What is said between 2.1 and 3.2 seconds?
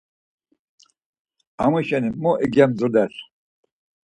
mo igemzuler.